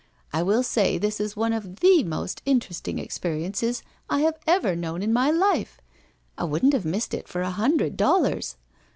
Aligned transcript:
I 0.33 0.41
will 0.41 0.63
say 0.63 0.97
this 0.97 1.19
is 1.19 1.35
one 1.35 1.53
of 1.53 1.75
the 1.81 2.03
most 2.03 2.41
interesting 2.43 2.97
experiences 2.97 3.83
I 4.09 4.21
have 4.21 4.39
ever 4.47 4.75
known 4.75 5.03
in 5.03 5.11
tny 5.13 5.37
life. 5.37 5.79
I 6.39 6.43
wouldn't 6.43 6.73
have 6.73 6.85
missed 6.85 7.13
it 7.13 7.27
for 7.27 7.43
a 7.43 7.51
hundred 7.51 7.97
dollars. 7.97 8.55